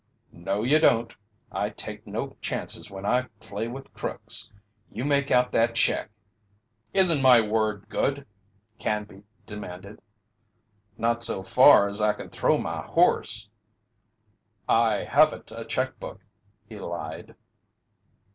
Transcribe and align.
"No, 0.33 0.63
you 0.63 0.79
don't! 0.79 1.13
I 1.51 1.69
take 1.69 2.07
no 2.07 2.35
chances 2.41 2.89
when 2.89 3.05
I 3.05 3.27
play 3.39 3.67
with 3.67 3.93
crooks. 3.93 4.51
You 4.91 5.05
make 5.05 5.29
out 5.29 5.51
that 5.51 5.75
check." 5.75 6.09
"Isn't 6.91 7.21
my 7.21 7.39
word 7.39 7.85
good?" 7.87 8.25
Canby 8.79 9.25
demanded. 9.45 10.01
"Not 10.97 11.21
so 11.21 11.43
far 11.43 11.87
as 11.87 12.01
I 12.01 12.13
can 12.13 12.31
throw 12.31 12.57
my 12.57 12.81
horse." 12.81 13.51
"I 14.67 15.03
haven't 15.03 15.51
a 15.51 15.63
check 15.65 15.99
book," 15.99 16.25
he 16.67 16.79
lied. 16.79 17.35